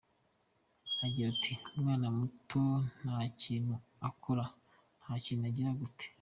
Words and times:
Agira 1.05 1.27
ati 1.33 1.53
“Umwana 1.73 2.05
mutoya 2.17 2.77
nta 3.01 3.17
kintu 3.41 3.73
akora, 4.09 4.43
nta 5.01 5.13
kintu 5.23 5.43
agira 5.49 5.69
gute. 5.81 6.05